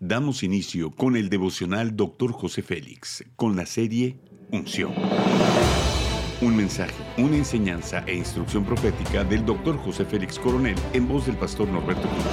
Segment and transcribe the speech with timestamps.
[0.00, 2.30] Damos inicio con el devocional Dr.
[2.30, 4.18] José Félix, con la serie
[4.52, 4.92] Unción.
[6.42, 9.78] Un mensaje, una enseñanza e instrucción profética del Dr.
[9.78, 12.24] José Félix Coronel en voz del pastor Norberto Cruz.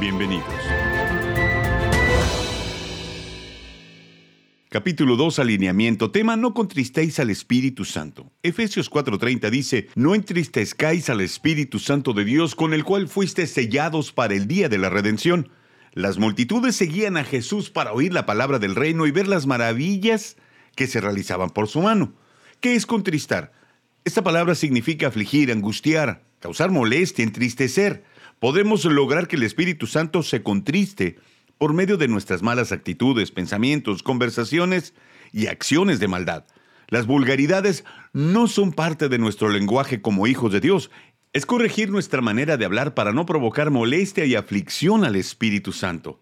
[0.00, 0.42] Bienvenidos.
[4.68, 6.10] Capítulo 2, alineamiento.
[6.10, 8.32] Tema, no contristéis al Espíritu Santo.
[8.42, 14.12] Efesios 4:30 dice, no entristezcáis al Espíritu Santo de Dios con el cual fuiste sellados
[14.12, 15.50] para el día de la redención.
[15.96, 20.36] Las multitudes seguían a Jesús para oír la palabra del reino y ver las maravillas
[20.74, 22.12] que se realizaban por su mano.
[22.60, 23.52] ¿Qué es contristar?
[24.04, 28.04] Esta palabra significa afligir, angustiar, causar molestia, entristecer.
[28.40, 31.16] Podemos lograr que el Espíritu Santo se contriste
[31.56, 34.92] por medio de nuestras malas actitudes, pensamientos, conversaciones
[35.32, 36.44] y acciones de maldad.
[36.88, 40.90] Las vulgaridades no son parte de nuestro lenguaje como hijos de Dios.
[41.36, 46.18] Es corregir nuestra manera de hablar para no provocar molestia y aflicción al Espíritu Santo.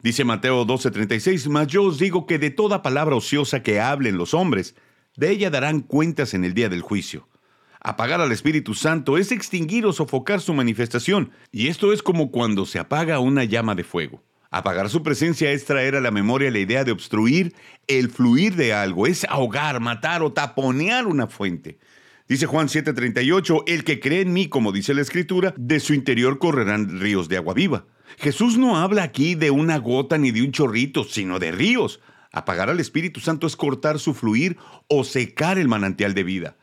[0.00, 4.32] Dice Mateo 12:36, mas yo os digo que de toda palabra ociosa que hablen los
[4.32, 4.74] hombres,
[5.16, 7.28] de ella darán cuentas en el día del juicio.
[7.78, 12.64] Apagar al Espíritu Santo es extinguir o sofocar su manifestación, y esto es como cuando
[12.64, 14.22] se apaga una llama de fuego.
[14.50, 17.54] Apagar su presencia es traer a la memoria la idea de obstruir
[17.86, 21.76] el fluir de algo, es ahogar, matar o taponear una fuente.
[22.26, 26.38] Dice Juan 7:38, el que cree en mí, como dice la Escritura, de su interior
[26.38, 27.84] correrán ríos de agua viva.
[28.16, 32.00] Jesús no habla aquí de una gota ni de un chorrito, sino de ríos.
[32.32, 34.56] Apagar al Espíritu Santo es cortar su fluir
[34.88, 36.56] o secar el manantial de vida.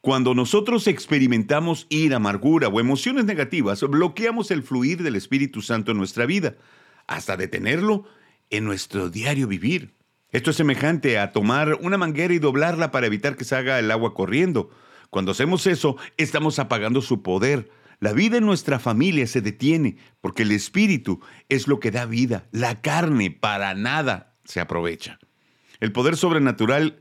[0.00, 5.98] Cuando nosotros experimentamos ira, amargura o emociones negativas, bloqueamos el fluir del Espíritu Santo en
[5.98, 6.54] nuestra vida
[7.08, 8.04] hasta detenerlo
[8.50, 9.94] en nuestro diario vivir.
[10.30, 13.90] Esto es semejante a tomar una manguera y doblarla para evitar que se haga el
[13.90, 14.70] agua corriendo.
[15.10, 17.70] Cuando hacemos eso, estamos apagando su poder.
[18.00, 22.46] La vida en nuestra familia se detiene porque el espíritu es lo que da vida.
[22.52, 25.18] La carne para nada se aprovecha.
[25.80, 26.98] El poder sobrenatural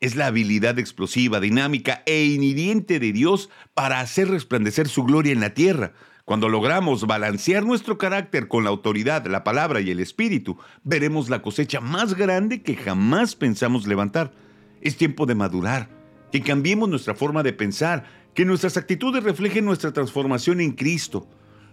[0.00, 5.40] es la habilidad explosiva, dinámica e inhiriente de Dios para hacer resplandecer su gloria en
[5.40, 5.92] la tierra.
[6.24, 11.42] Cuando logramos balancear nuestro carácter con la autoridad, la palabra y el espíritu, veremos la
[11.42, 14.32] cosecha más grande que jamás pensamos levantar.
[14.80, 15.88] Es tiempo de madurar,
[16.32, 18.04] que cambiemos nuestra forma de pensar,
[18.34, 21.28] que nuestras actitudes reflejen nuestra transformación en Cristo.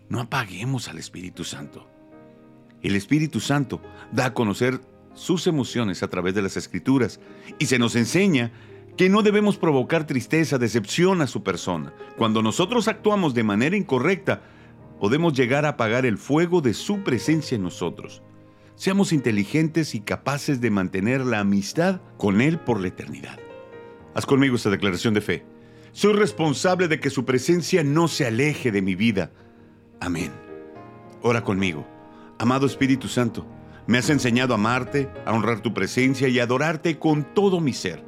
[0.10, 1.88] No apaguemos al Espíritu Santo.
[2.84, 3.82] El Espíritu Santo
[4.12, 4.82] da a conocer
[5.14, 7.20] sus emociones a través de las Escrituras
[7.58, 8.52] y se nos enseña
[8.98, 11.94] que no debemos provocar tristeza, decepción a su persona.
[12.18, 14.42] Cuando nosotros actuamos de manera incorrecta,
[15.00, 18.22] podemos llegar a apagar el fuego de su presencia en nosotros.
[18.76, 23.40] Seamos inteligentes y capaces de mantener la amistad con Él por la eternidad.
[24.14, 25.46] Haz conmigo esta declaración de fe.
[25.92, 29.32] Soy responsable de que su presencia no se aleje de mi vida.
[30.00, 30.32] Amén.
[31.22, 31.86] Ora conmigo.
[32.38, 33.46] Amado Espíritu Santo,
[33.86, 37.74] me has enseñado a amarte, a honrar tu presencia y a adorarte con todo mi
[37.74, 38.04] ser.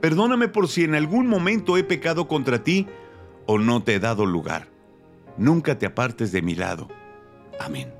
[0.00, 2.86] Perdóname por si en algún momento he pecado contra ti
[3.46, 4.68] o no te he dado lugar.
[5.36, 6.88] Nunca te apartes de mi lado.
[7.58, 7.99] Amén.